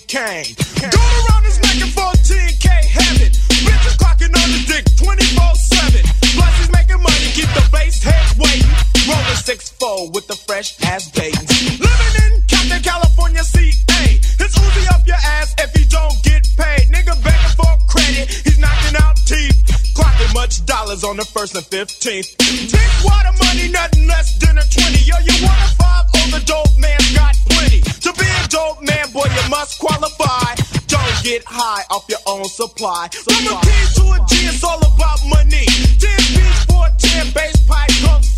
Slanging 0.00 0.06
cane. 0.06 0.54
Go 0.90 0.98
around 0.98 1.44
his 1.44 1.58
neck 1.60 1.80
and 1.80 1.92
14K 1.92 2.68
heaven. 2.68 3.32
Bitches 3.66 3.96
clocking 3.98 4.32
on 4.32 4.48
the 4.50 4.64
dick 4.66 4.84
24 4.96 5.54
7. 5.54 6.02
Plus 6.36 6.58
he's 6.58 6.72
making 6.72 7.02
money, 7.02 7.28
keep 7.34 7.48
the 7.54 7.68
bass 7.72 8.02
head 8.02 8.38
waiting. 8.38 8.70
Rolling 9.08 9.40
6-4 9.42 10.14
with 10.14 10.26
the 10.26 10.36
fresh 10.46 10.80
ass 10.84 11.10
baitings. 11.10 11.80
Living 11.80 12.14
in 12.24 12.42
Compton, 12.48 12.82
California, 12.82 13.42
CA. 13.42 14.20
It's 14.40 14.58
Uzi 14.58 14.94
up 14.94 15.06
your 15.06 15.16
ass 15.16 15.54
if 15.58 15.70
you 15.78 15.86
don't 15.86 16.16
get 16.22 16.46
paid. 16.56 16.88
Nigga 16.88 17.16
begging 17.24 17.54
for 17.56 17.72
credit, 17.88 18.28
he's 18.28 18.58
knocking 18.58 18.96
out 19.00 19.16
teeth. 19.16 19.56
Clocking 19.96 20.34
much 20.34 20.64
dollars 20.66 21.04
on 21.04 21.16
the 21.16 21.24
first 21.24 21.54
and 21.56 21.64
15th. 21.64 22.36
Big 22.38 22.90
water 23.04 23.32
money, 23.42 23.68
nothing 23.68 24.06
less 24.06 24.38
than 24.38 24.58
a 24.58 24.62
20. 24.62 24.98
Yo, 25.04 25.16
you 25.24 25.44
want 25.44 25.60
a 25.60 25.68
five? 25.76 26.04
Oh, 26.16 26.38
the 26.38 26.44
dope 26.44 26.78
man's 26.78 27.12
got 27.16 27.34
plenty. 27.48 27.89
To 28.00 28.12
be 28.14 28.24
a 28.24 28.48
dope 28.48 28.80
man, 28.80 29.12
boy, 29.12 29.28
you 29.28 29.50
must 29.50 29.78
qualify. 29.78 30.54
Don't 30.86 31.22
get 31.22 31.44
high 31.44 31.84
off 31.90 32.08
your 32.08 32.18
own 32.26 32.44
supply. 32.44 33.08
From 33.12 33.44
a 33.44 33.60
P 33.60 33.68
to 34.00 34.04
a 34.16 34.18
G, 34.24 34.48
it's 34.48 34.64
all 34.64 34.78
about 34.78 35.20
money. 35.28 35.66
10 36.00 36.08
beats 36.32 36.64
for 36.64 36.88
10 36.96 37.32
bass 37.34 37.60
pipe 37.68 37.92
comes 38.00 38.29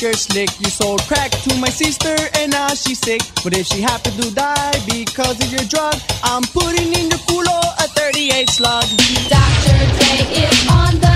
you're 0.00 0.12
slick. 0.14 0.48
You 0.60 0.70
sold 0.70 1.02
crack 1.02 1.30
to 1.30 1.54
my 1.56 1.68
sister 1.68 2.16
and 2.38 2.52
now 2.52 2.68
she's 2.68 2.98
sick. 3.00 3.20
But 3.44 3.56
if 3.56 3.66
she 3.66 3.80
happened 3.80 4.22
to 4.22 4.34
die 4.34 4.72
because 4.86 5.42
of 5.42 5.52
your 5.52 5.64
drug, 5.68 5.94
I'm 6.22 6.42
putting 6.42 6.88
in 6.88 7.10
your 7.10 7.20
culo 7.28 7.58
a 7.78 7.88
38 7.88 8.48
slug. 8.50 8.84
Dr. 9.28 9.78
Dre 9.96 10.44
is 10.44 10.66
on 10.70 11.00
the 11.00 11.09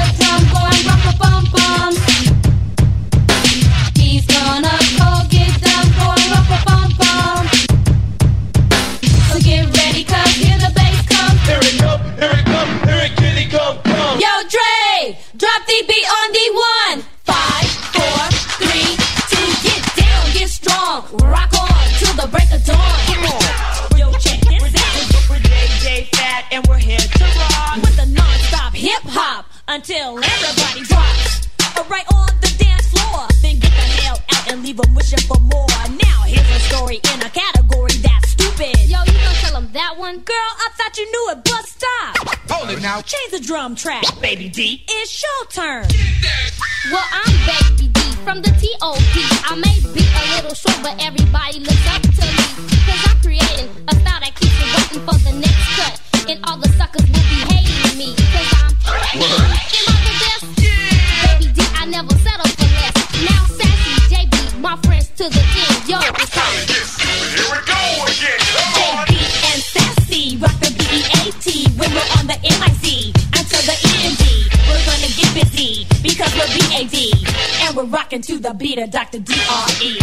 rocking 77.94 78.20
to 78.20 78.38
the 78.40 78.52
beat 78.54 78.76
of 78.76 78.90
Dr. 78.90 79.20
D-R-E. 79.20 79.98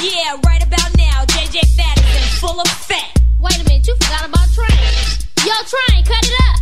Yeah, 0.00 0.38
right 0.46 0.64
about 0.64 0.96
now, 0.96 1.24
J.J. 1.26 1.58
Fad 1.76 1.98
is 1.98 2.14
in 2.14 2.22
full 2.38 2.60
effect. 2.60 3.20
Wait 3.40 3.56
a 3.56 3.64
minute, 3.64 3.88
you 3.88 3.94
forgot 3.96 4.28
about 4.28 4.48
Train. 4.54 4.70
Yo, 5.44 5.52
Train, 5.66 6.04
cut 6.04 6.22
it 6.22 6.34
up. 6.46 6.60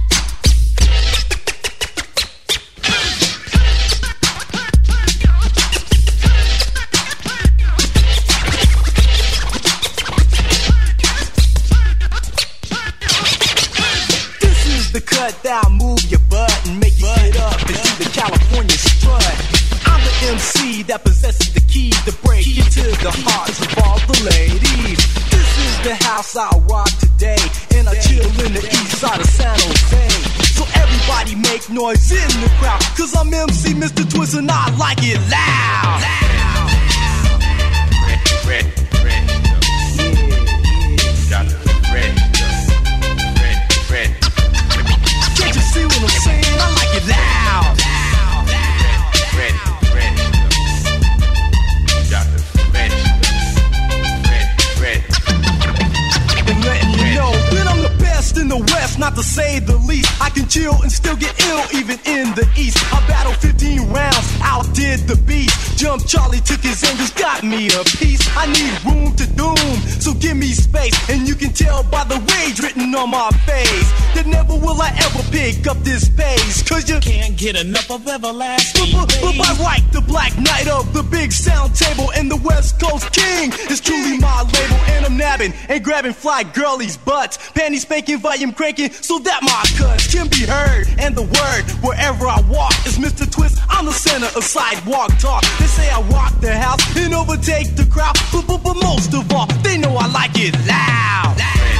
This 14.41 14.67
is 14.67 14.93
the 14.93 15.03
cut 15.03 15.43
that'll 15.43 15.71
move 15.73 16.03
your 16.11 16.21
butt 16.31 16.67
and 16.67 16.81
make 16.81 16.99
you 16.99 17.05
get 17.05 17.37
up 17.41 17.61
and 17.61 17.77
do 17.77 18.05
the 18.05 18.11
California 18.15 18.71
strut. 18.71 19.46
MC 20.27 20.83
that 20.91 21.05
possesses 21.05 21.55
the 21.55 21.61
key 21.61 21.91
to 22.03 22.13
break 22.27 22.47
into 22.47 22.83
the 22.99 23.13
hearts 23.31 23.63
of 23.63 23.71
all 23.87 23.99
the 24.11 24.19
ladies. 24.35 24.99
This 25.31 25.51
is 25.63 25.75
the 25.87 25.95
house 26.03 26.35
I 26.35 26.51
rock 26.67 26.91
today, 26.99 27.39
and 27.79 27.89
I 27.89 27.95
chill 28.03 28.27
in 28.43 28.53
the 28.53 28.65
east 28.67 28.99
side 28.99 29.21
of 29.21 29.27
San 29.27 29.55
Jose. 29.55 30.09
So 30.59 30.67
everybody 30.75 31.37
make 31.37 31.71
noise 31.71 32.11
in 32.11 32.31
the 32.43 32.51
crowd, 32.59 32.83
cause 32.99 33.15
I'm 33.15 33.33
MC 33.33 33.75
Mr. 33.75 34.03
Twist 34.11 34.35
and 34.35 34.51
I 34.51 34.75
like 34.77 34.99
it 35.03 35.21
loud. 35.31 36.03
Red, 38.03 38.65
red, 38.65 38.76
even 61.75 61.99
in 62.07 62.35
the 62.35 62.49
East. 62.57 62.79
I 62.93 63.07
battled 63.09 63.37
15 63.37 63.93
rounds, 63.93 64.29
outdid 64.43 65.01
the 65.09 65.17
beast. 65.17 65.79
Jump 65.79 66.07
Charlie 66.07 66.41
took 66.41 66.61
his 66.61 66.83
angles, 66.85 67.11
got 67.13 67.43
me 67.43 67.69
a 67.69 67.85
piece. 67.99 68.23
I 68.37 68.47
need 68.47 68.73
room 68.85 69.15
to 69.17 69.27
doom, 69.35 69.77
so 70.01 70.15
give 70.15 70.37
me 70.37 70.49
space. 70.53 70.95
And 71.09 71.27
you 71.27 71.35
can 71.35 71.53
tell 71.53 71.83
by 71.83 72.05
the 72.05 72.19
rage 72.35 72.61
written 72.61 72.95
on 72.95 73.11
my 73.11 73.31
face 73.47 74.06
will 74.67 74.83
I 74.83 74.91
ever 75.07 75.23
pick 75.31 75.67
up 75.69 75.79
this 75.79 76.09
pace. 76.09 76.63
Cause 76.69 76.91
you 76.91 76.99
can't 76.99 77.37
get 77.39 77.55
enough 77.55 77.91
of 77.91 78.07
everlasting. 78.09 78.91
But, 78.93 79.07
but, 79.07 79.21
but 79.23 79.39
by 79.39 79.53
right, 79.63 79.85
the 79.93 80.01
black 80.01 80.37
knight 80.39 80.67
of 80.69 80.93
the 80.93 81.05
big 81.05 81.31
sound 81.31 81.75
table 81.75 82.11
and 82.17 82.29
the 82.29 82.37
West 82.37 82.81
Coast 82.81 83.13
King 83.13 83.53
is 83.71 83.81
truly 83.81 84.19
my 84.19 84.43
label. 84.43 84.77
And 84.95 85.07
I'm 85.07 85.17
nabbing 85.17 85.55
and 85.69 85.83
grabbing 85.85 86.13
fly 86.13 86.43
girlies' 86.43 86.97
butts. 86.97 87.39
Panties 87.53 87.83
spanking, 87.83 88.19
volume 88.19 88.53
cranking, 88.53 88.91
so 88.91 89.21
that 89.21 89.41
my 89.43 89.63
cuts 89.79 90.13
can 90.13 90.29
be 90.29 90.45
heard. 90.45 90.87
And 90.99 91.15
the 91.15 91.23
word, 91.23 91.63
wherever 91.87 92.27
I 92.27 92.41
walk, 92.51 92.75
is 92.87 92.99
Mr. 92.99 93.31
Twist. 93.31 93.59
I'm 93.69 93.87
the 93.87 93.93
center 93.93 94.27
of 94.37 94.43
sidewalk 94.43 95.17
talk. 95.19 95.43
They 95.61 95.67
say 95.67 95.89
I 95.91 96.01
walk 96.11 96.41
the 96.41 96.55
house 96.57 96.83
and 96.97 97.15
overtake 97.15 97.77
the 97.77 97.87
crowd. 97.87 98.17
But, 98.33 98.47
but, 98.49 98.65
but 98.65 98.75
most 98.75 99.15
of 99.15 99.31
all, 99.33 99.47
they 99.63 99.79
know 99.79 99.95
I 99.97 100.11
like 100.11 100.33
it 100.35 100.55
loud. 100.67 101.37
Can't 101.39 101.76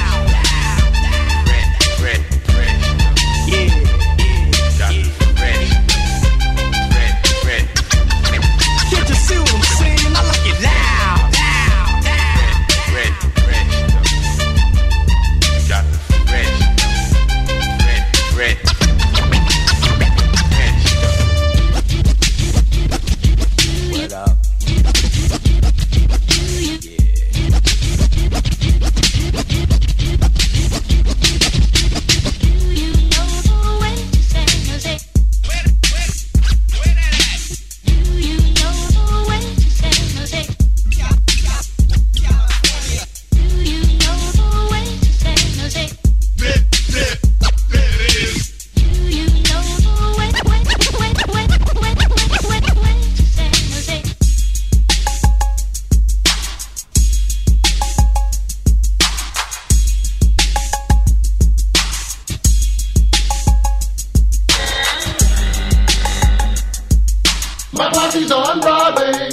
My 67.77 67.91
posse's 67.91 68.31
on 68.31 68.59
Broadway. 68.59 69.29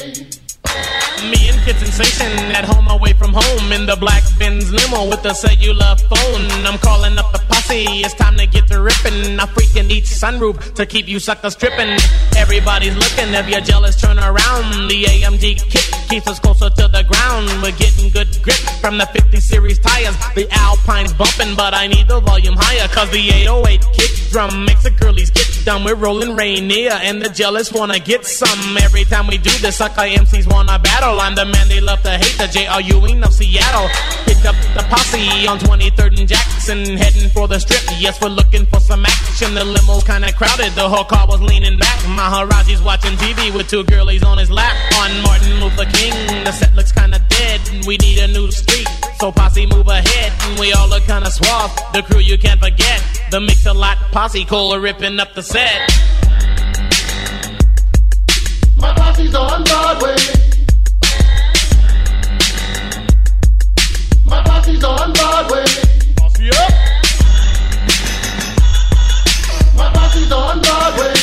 Me 1.31 1.49
and 1.49 1.59
Kid 1.65 1.77
Sensation 1.77 2.31
at 2.53 2.67
home 2.67 2.87
away 2.89 3.15
from 3.15 3.33
home 3.33 3.73
in 3.73 3.87
the 3.87 3.97
black 3.97 4.23
Benz 4.39 4.71
limo 4.71 5.09
with 5.09 5.23
the 5.23 5.33
cellular 5.33 5.97
phone. 5.97 6.67
I'm 6.67 6.79
calling 6.79 7.17
up 7.17 7.33
the 7.33 7.39
posse, 7.49 8.03
it's 8.05 8.13
time 8.13 8.37
to 8.37 8.47
get 8.47 8.67
to 8.69 8.83
ripping. 8.83 9.41
I 9.41 9.47
freaking 9.47 9.91
each 9.91 10.05
sunroof 10.05 10.75
to 10.75 10.85
keep 10.85 11.09
you 11.09 11.19
suckers 11.21 11.57
tripping. 11.57 11.97
Everybody's 12.37 12.95
looking, 12.95 13.33
if 13.33 13.49
you're 13.49 13.63
jealous, 13.63 13.99
turn 13.99 14.19
around. 14.19 14.91
The 14.91 15.05
AMG 15.05 15.71
kick 15.71 16.04
keeps 16.09 16.27
us 16.29 16.39
closer 16.39 16.71
to 16.71 16.89
the 16.89 17.05
ground. 17.05 17.47
We're 17.63 17.77
getting 17.77 18.11
good 18.11 18.29
grip 18.43 18.57
from 18.81 18.99
the 18.99 19.07
50 19.07 19.41
series 19.41 19.79
tires. 19.79 20.17
The 20.35 20.49
Alpine's 20.51 21.13
bumping, 21.13 21.57
but 21.57 21.75
I 21.75 21.87
need 21.87 22.09
the 22.09 22.21
volume 22.21 22.55
higher, 22.57 22.89
cause 22.89 23.11
the 23.11 23.31
808 23.31 23.81
kick 23.93 24.11
drum 24.31 24.65
makes 24.65 24.83
the 24.83 24.91
girlies 24.91 25.31
get 25.31 25.49
dumb. 25.65 25.85
We're 25.85 25.95
rolling 25.95 26.37
Rainier, 26.37 26.93
and 26.93 27.23
the 27.23 27.29
jealous 27.29 27.73
wanna 27.73 27.99
get 27.99 28.25
some. 28.25 28.77
Every 28.79 29.05
time 29.05 29.27
we 29.27 29.39
do 29.39 29.51
this, 29.59 29.77
sucker 29.77 30.03
MCs 30.03 30.47
wanna 30.51 30.79
battle. 30.79 31.21
I'm 31.21 31.35
the 31.35 31.45
man 31.45 31.69
they 31.69 31.81
love 31.81 32.03
to 32.03 32.11
hate, 32.11 32.37
the 32.39 32.47
J.R. 32.47 32.81
Ewing 32.81 33.23
of 33.23 33.33
Seattle. 33.33 33.89
Up 34.45 34.55
the 34.77 34.85
posse 34.91 35.49
on 35.49 35.59
23rd 35.59 36.19
and 36.21 36.29
Jackson, 36.29 36.85
heading 36.99 37.31
for 37.31 37.49
the 37.49 37.59
strip. 37.59 37.81
Yes, 37.99 38.21
we're 38.21 38.29
looking 38.29 38.67
for 38.67 38.79
some 38.79 39.03
action. 39.07 39.55
The 39.55 39.65
limo's 39.65 40.05
kinda 40.05 40.31
crowded, 40.35 40.75
the 40.75 40.87
whole 40.87 41.05
car 41.05 41.27
was 41.27 41.41
leaning 41.41 41.79
back. 41.79 41.99
Maharaji's 42.01 42.83
watching 42.83 43.17
TV 43.17 43.51
with 43.51 43.71
two 43.71 43.85
girlies 43.85 44.23
on 44.23 44.37
his 44.37 44.51
lap. 44.51 44.77
On 45.01 45.23
Martin 45.23 45.61
Luther 45.61 45.87
King, 45.87 46.45
the 46.45 46.53
set 46.53 46.75
looks 46.77 46.93
kinda 46.93 47.21
dead. 47.31 47.61
We 47.87 47.97
need 47.97 48.19
a 48.19 48.29
new 48.29 48.51
street, 48.51 48.87
so 49.19 49.33
posse 49.33 49.65
move 49.65 49.89
ahead. 49.89 50.33
We 50.61 50.75
all 50.75 50.89
look 50.89 51.07
kinda 51.07 51.31
suave, 51.31 51.73
the 51.95 52.03
crew 52.03 52.21
you 52.21 52.37
can't 52.37 52.61
forget. 52.61 53.01
The 53.31 53.41
Mix-A-Lot 53.41 53.97
posse, 54.13 54.45
Cola 54.45 54.79
ripping 54.79 55.21
up 55.21 55.35
the 55.35 55.43
set. 55.43 55.91
My 58.77 58.93
posse's 58.93 59.35
on 59.35 59.65
Broadway. 59.65 60.34
On 64.85 65.13
Broadway. 65.13 65.65
Up. 66.45 66.73
My 69.75 69.91
posse's 69.95 70.31
on 70.31 70.61
Broadway. 70.61 71.15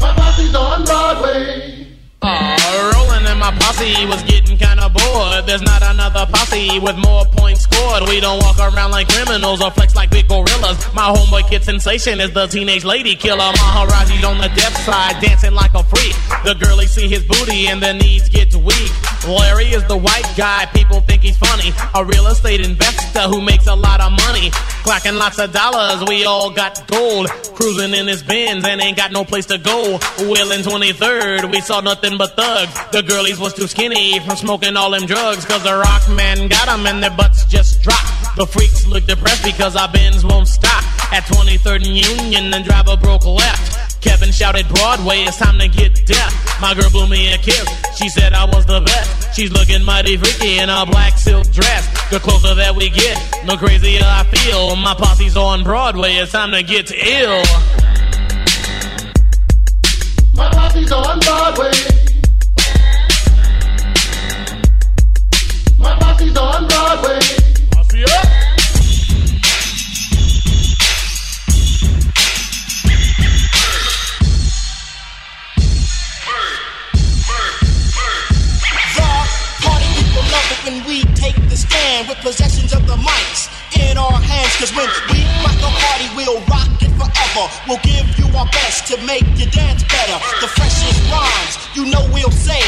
My 0.00 0.14
posse's 0.14 0.54
on 0.54 0.84
Broadway. 0.84 1.86
Aw, 2.22 2.92
rolling 2.94 3.26
in 3.26 3.38
my 3.38 3.50
posse 3.58 4.06
was 4.06 4.22
getting 4.22 4.56
kinda 4.56 4.88
bored. 4.90 5.46
There's 5.46 5.62
not 5.62 5.82
another 5.82 6.26
posse 6.32 6.78
with 6.78 6.96
more 6.96 7.24
points 7.26 7.62
scored. 7.62 8.08
We 8.08 8.20
don't 8.20 8.40
walk 8.40 8.58
around 8.60 8.92
like 8.92 9.08
criminals 9.08 9.60
or 9.60 9.72
flex 9.72 9.96
like 9.96 10.10
big 10.10 10.28
gorillas. 10.28 10.78
My 10.94 11.12
homeboy 11.12 11.50
kid 11.50 11.64
sensation 11.64 12.20
is 12.20 12.32
the 12.32 12.46
teenage 12.46 12.84
lady 12.84 13.16
killer. 13.16 13.52
Maharaji's 13.54 14.24
on 14.24 14.38
the 14.38 14.48
deaf 14.54 14.76
side, 14.86 15.20
dancing 15.20 15.54
like 15.54 15.74
a 15.74 15.82
freak. 15.82 16.14
The 16.44 16.54
girlies 16.54 16.92
see 16.92 17.08
his 17.08 17.24
booty 17.24 17.66
and 17.66 17.82
their 17.82 17.94
knees 17.94 18.28
get 18.28 18.54
weak. 18.54 18.92
Larry 19.26 19.66
is 19.66 19.84
the 19.86 19.96
white 19.96 20.30
guy, 20.36 20.66
people 20.66 21.00
think 21.00 21.22
he's 21.22 21.36
funny. 21.36 21.72
A 21.94 22.04
real 22.04 22.26
estate 22.28 22.60
investor 22.60 23.22
who 23.22 23.40
makes 23.40 23.66
a 23.66 23.74
lot 23.74 24.00
of 24.00 24.12
money. 24.12 24.50
Clacking 24.84 25.16
lots 25.16 25.38
of 25.38 25.52
dollars, 25.52 26.06
we 26.08 26.24
all 26.24 26.50
got 26.50 26.86
gold. 26.86 27.28
Cruising 27.54 27.94
in 27.94 28.06
his 28.06 28.22
Benz 28.22 28.64
and 28.64 28.80
ain't 28.80 28.96
got 28.96 29.12
no 29.12 29.24
place 29.24 29.46
to 29.46 29.58
go. 29.58 29.98
Well, 30.18 30.52
in 30.52 30.62
23rd, 30.62 31.50
we 31.50 31.60
saw 31.60 31.80
nothing 31.80 32.16
but 32.16 32.36
thugs. 32.36 32.72
The 32.92 33.02
girlies 33.02 33.38
was 33.38 33.54
too 33.54 33.66
skinny 33.66 34.18
from 34.20 34.36
smoking 34.36 34.76
all 34.76 34.90
them 34.90 35.06
drugs. 35.06 35.44
Cause 35.44 35.62
the 35.62 35.76
rock 35.76 36.08
man 36.16 36.48
got 36.48 36.66
them 36.66 36.86
and 36.86 37.02
their 37.02 37.10
butts 37.10 37.44
just 37.44 37.82
dropped. 37.82 38.36
The 38.36 38.46
freaks 38.46 38.86
look 38.86 39.06
depressed 39.06 39.44
because 39.44 39.76
our 39.76 39.88
Benz 39.92 40.24
won't 40.24 40.48
stop. 40.48 40.84
At 41.12 41.24
23rd 41.24 41.86
and 41.86 41.96
Union, 41.96 42.50
the 42.50 42.60
driver 42.60 42.96
broke 42.96 43.26
left. 43.26 43.77
Kevin 44.00 44.30
shouted 44.32 44.68
Broadway, 44.68 45.22
it's 45.22 45.38
time 45.38 45.58
to 45.58 45.68
get 45.68 46.06
deaf. 46.06 46.60
My 46.60 46.74
girl 46.74 46.90
blew 46.90 47.08
me 47.08 47.32
a 47.32 47.38
kiss. 47.38 47.66
She 47.96 48.08
said 48.08 48.32
I 48.32 48.44
was 48.44 48.66
the 48.66 48.80
best. 48.80 49.34
She's 49.34 49.50
looking 49.52 49.82
mighty 49.82 50.16
freaky 50.16 50.58
in 50.58 50.68
a 50.68 50.86
black 50.86 51.18
silk 51.18 51.50
dress. 51.50 51.86
The 52.10 52.20
closer 52.20 52.54
that 52.54 52.74
we 52.74 52.90
get, 52.90 53.16
the 53.46 53.56
crazier 53.56 54.00
I 54.02 54.24
feel. 54.24 54.76
My 54.76 54.94
posse's 54.94 55.36
on 55.36 55.64
Broadway, 55.64 56.14
it's 56.14 56.32
time 56.32 56.52
to 56.52 56.62
get 56.62 56.90
ill. 56.90 57.42
My 60.34 60.48
posse's 60.50 60.92
on 60.92 61.18
Broadway. 61.20 61.97
We'll 87.66 87.80
give 87.82 88.06
you 88.18 88.26
our 88.36 88.46
best 88.46 88.86
to 88.88 88.96
make 89.04 89.24
you 89.36 89.46
dance 89.50 89.82
better. 89.84 90.18
The 90.40 90.48
freshest 90.48 91.00
rhymes, 91.10 91.54
you 91.74 91.86
know 91.86 92.04
we'll 92.12 92.30
say. 92.30 92.67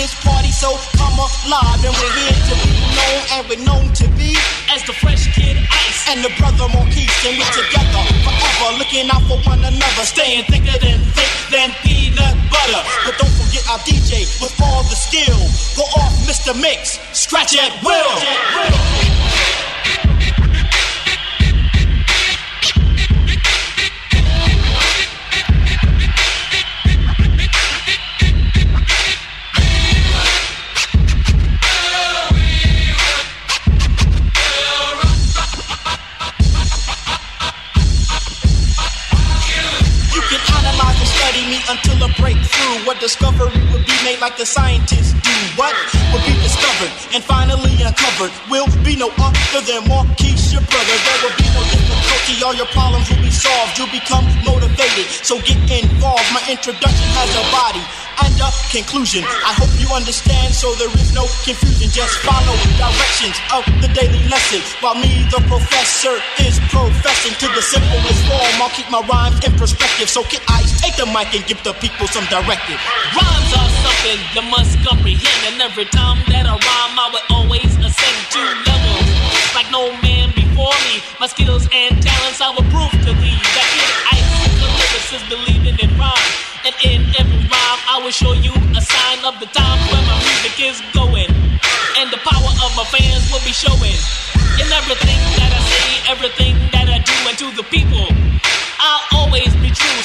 This 0.00 0.16
party 0.24 0.48
so 0.48 0.80
come 0.96 1.12
alive. 1.12 1.84
And 1.84 1.92
we're 1.92 2.16
here 2.24 2.32
to 2.32 2.54
be 2.64 2.72
known 2.96 3.20
and 3.36 3.42
we're 3.52 3.64
known 3.68 3.92
to 4.00 4.08
be 4.16 4.32
as 4.72 4.80
the 4.88 4.96
fresh 4.96 5.28
kid 5.36 5.60
ice 5.60 6.08
and 6.08 6.24
the 6.24 6.32
brother 6.40 6.72
Marquis. 6.72 7.04
And 7.28 7.36
we're 7.36 7.52
together 7.52 8.00
forever, 8.24 8.80
looking 8.80 9.12
out 9.12 9.20
for 9.28 9.36
one 9.44 9.60
another, 9.60 10.04
staying 10.08 10.48
thicker 10.48 10.72
than 10.80 11.04
thick 11.12 11.32
than 11.52 11.68
peanut 11.84 12.32
butter. 12.48 12.82
But 13.04 13.20
don't 13.20 13.36
forget 13.44 13.60
our 13.68 13.76
DJ 13.84 14.24
with 14.40 14.56
all 14.64 14.88
the 14.88 14.96
skill. 14.96 15.36
Go 15.76 15.84
off, 16.00 16.16
Mr. 16.24 16.56
Mixx, 16.56 16.96
scratch 17.12 17.52
at 17.60 17.68
will. 17.84 18.16
You 19.04 19.09
What 42.90 42.98
discovery 42.98 43.54
will 43.70 43.86
be 43.86 43.94
made 44.02 44.18
like 44.18 44.36
the 44.36 44.44
scientists 44.44 45.14
do? 45.22 45.30
What 45.54 45.70
will 46.10 46.26
be 46.26 46.34
discovered 46.42 46.90
and 47.14 47.22
finally 47.22 47.70
uncovered 47.86 48.34
will 48.50 48.66
be 48.82 48.98
no 48.98 49.14
other 49.14 49.62
than 49.62 49.86
Marquis, 49.86 50.34
your 50.50 50.66
brother. 50.66 50.96
There 51.06 51.18
will 51.22 51.36
be 51.38 51.46
no 51.54 51.62
difficulty, 51.70 52.42
all 52.42 52.50
your 52.58 52.66
problems 52.74 53.06
will 53.06 53.22
be 53.22 53.30
solved. 53.30 53.78
You'll 53.78 53.94
become 53.94 54.26
motivated, 54.42 55.06
so 55.22 55.38
get 55.46 55.62
involved. 55.70 56.26
My 56.34 56.42
introduction 56.50 57.06
has 57.14 57.30
a 57.38 57.46
body 57.54 57.86
and 58.26 58.34
a 58.42 58.50
conclusion. 58.74 59.22
I 59.22 59.54
hope 59.54 59.70
you 59.78 59.86
understand, 59.94 60.50
so 60.50 60.74
there 60.74 60.90
is 60.90 61.14
no 61.14 61.30
confusion. 61.46 61.94
Just 61.94 62.18
follow 62.26 62.58
directions 62.74 63.38
of 63.54 63.62
the 63.78 63.88
daily 63.94 64.18
lesson. 64.26 64.66
While 64.82 64.98
me, 64.98 65.30
the 65.30 65.38
professor, 65.46 66.18
is 66.42 66.58
professing 66.74 67.38
to 67.38 67.46
the 67.54 67.62
simplest 67.62 68.22
form. 68.26 68.54
I'll 68.58 68.74
keep 68.74 68.90
my 68.90 69.00
rhymes 69.06 69.38
in 69.46 69.54
perspective. 69.54 70.10
So 70.10 70.26
get 70.26 70.42
ice, 70.50 70.74
take 70.82 70.98
the 70.98 71.06
mic 71.06 71.30
and 71.38 71.46
give 71.46 71.62
the 71.62 71.72
people 71.78 72.10
some 72.10 72.26
directive. 72.26 72.79
Rhymes 73.16 73.52
are 73.54 73.70
something 73.84 74.18
you 74.34 74.44
must 74.50 74.78
comprehend, 74.86 75.40
and 75.48 75.60
every 75.62 75.86
time 75.86 76.18
that 76.32 76.46
I 76.46 76.54
rhyme, 76.56 76.94
I 76.96 77.06
will 77.12 77.26
always 77.36 77.70
ascend 77.76 78.18
to 78.34 78.42
levels 78.68 79.08
like 79.54 79.68
no 79.70 79.92
man 80.00 80.32
before 80.34 80.74
me. 80.88 81.02
My 81.20 81.26
skills 81.26 81.68
and 81.72 82.00
talents 82.00 82.40
I 82.40 82.50
will 82.54 82.66
prove 82.72 82.92
to 83.04 83.12
thee 83.20 83.40
that 83.56 83.68
Ice 84.16 84.32
is 84.46 84.54
the 84.60 84.68
lyricist 84.68 85.26
believing 85.28 85.76
in 85.78 85.90
rhyme. 85.98 86.32
And 86.64 86.74
in 86.84 87.00
every 87.16 87.40
rhyme, 87.48 87.80
I 87.88 88.00
will 88.04 88.12
show 88.12 88.32
you 88.32 88.52
a 88.76 88.82
sign 88.82 89.18
of 89.24 89.40
the 89.40 89.48
time 89.52 89.78
where 89.88 90.04
my 90.04 90.16
music 90.20 90.56
is 90.60 90.78
going. 90.92 91.30
And 91.98 92.08
the 92.12 92.20
power 92.24 92.52
of 92.64 92.70
my 92.76 92.84
fans 92.88 93.24
will 93.32 93.44
be 93.44 93.52
showing. 93.52 93.98
In 94.60 94.68
everything 94.72 95.20
that 95.40 95.50
I 95.56 95.60
say, 95.72 95.88
everything 96.12 96.54
that 96.72 96.88
I 96.88 97.00
do, 97.00 97.16
and 97.28 97.36
to 97.40 97.48
the 97.56 97.64
people, 97.72 98.06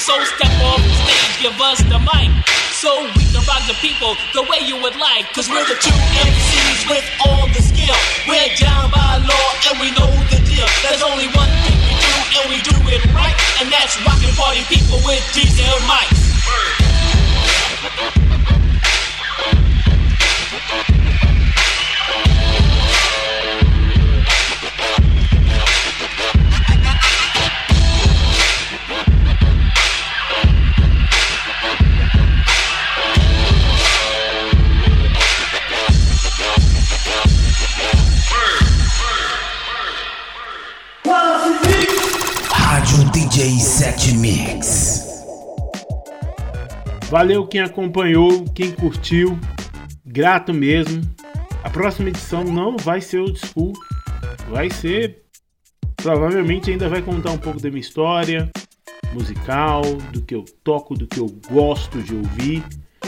So 0.05 0.13
step 0.37 0.53
off 0.61 0.77
the 0.77 0.93
stage, 1.01 1.41
give 1.41 1.57
us 1.59 1.81
the 1.89 1.97
mic. 1.97 2.29
So 2.77 3.09
we 3.17 3.25
can 3.25 3.41
rock 3.49 3.65
the 3.65 3.73
people 3.81 4.13
the 4.37 4.43
way 4.43 4.61
you 4.61 4.77
would 4.77 4.95
like. 5.01 5.25
Cause 5.33 5.49
we're 5.49 5.65
the 5.65 5.73
two 5.81 5.97
MCs 6.21 6.85
with 6.87 7.01
all 7.25 7.47
the 7.49 7.57
skill. 7.65 7.97
We're 8.29 8.53
down 8.53 8.91
by 8.91 9.17
law 9.25 9.49
and 9.65 9.81
we 9.81 9.89
know 9.97 10.05
the 10.29 10.37
deal. 10.45 10.69
There's 10.85 11.01
only 11.01 11.25
one 11.33 11.49
thing 11.65 11.81
we 11.81 11.97
do 11.97 12.13
and 12.37 12.45
we 12.53 12.61
do 12.61 12.77
it 12.93 13.01
right. 13.17 13.33
And 13.57 13.73
that's 13.73 13.97
rockin' 14.05 14.29
party 14.37 14.61
people 14.69 15.01
with 15.09 15.25
diesel 15.33 15.73
mics. 15.89 16.21
Valeu 47.15 47.47
quem 47.47 47.61
acompanhou, 47.61 48.43
quem 48.53 48.73
curtiu. 48.73 49.39
Grato 50.05 50.53
mesmo. 50.53 51.01
A 51.63 51.69
próxima 51.69 52.09
edição 52.09 52.43
não 52.43 52.75
vai 52.75 52.99
ser 52.99 53.19
old 53.19 53.39
school. 53.39 53.71
Vai 54.49 54.69
ser. 54.69 55.23
Provavelmente 55.95 56.71
ainda 56.71 56.89
vai 56.89 57.01
contar 57.01 57.31
um 57.31 57.37
pouco 57.37 57.61
da 57.61 57.69
minha 57.69 57.79
história 57.79 58.51
musical, 59.13 59.81
do 60.11 60.21
que 60.21 60.35
eu 60.35 60.43
toco, 60.61 60.93
do 60.93 61.07
que 61.07 61.17
eu 61.17 61.27
gosto 61.49 62.03
de 62.03 62.13
ouvir. 62.13 62.61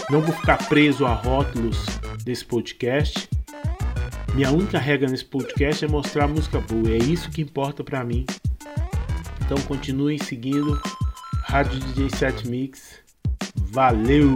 Não 0.10 0.22
vou 0.22 0.34
ficar 0.34 0.70
preso 0.70 1.06
a 1.06 1.13
rótulos 1.13 1.86
desse 2.24 2.46
podcast. 2.46 3.28
Minha 4.34 4.52
única 4.52 4.80
regra 4.80 5.10
nesse 5.10 5.26
podcast 5.26 5.84
é 5.84 5.88
mostrar 5.89 6.30
música 6.30 6.62
boa. 6.62 6.89
É 6.89 6.98
isso 6.98 7.30
que 7.30 7.41
importa 7.41 7.84
pra 7.84 8.06
mim. 8.06 8.26
Então 9.41 9.58
continuem 9.67 10.17
seguindo 10.17 10.82
Rádio 11.43 11.78
DJ 11.82 12.10
Set 12.10 12.48
Mix. 12.48 13.06
Valeu! 13.71 14.36